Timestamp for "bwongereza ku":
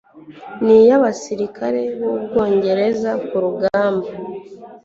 2.23-3.35